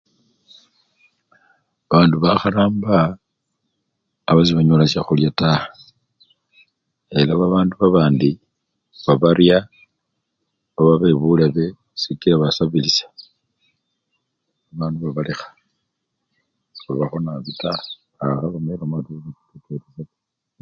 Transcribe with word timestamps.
Babandu 1.87 2.15
bakharamba 2.23 2.97
aba 4.29 4.41
sebanyola 4.47 4.91
shakhulya 4.93 5.29
taa 5.39 5.63
ela 7.19 7.33
babandu 7.41 7.73
babandi 7.77 8.29
babarya 9.05 9.57
oba 10.79 10.93
bebulebe 11.01 11.65
sikila 12.01 12.35
basabilisha 12.41 13.07
babandu 14.69 14.97
babalekha 15.01 15.47
sebababakho 16.75 17.17
nabii 17.21 17.57
taa 17.63 17.81
akhaloma 18.21 18.69
eloma 18.73 18.95
ate 18.97 19.09
sebakirekeresha 19.19 20.01
taa. 20.07 20.13